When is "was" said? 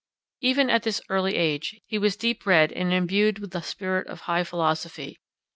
1.99-2.15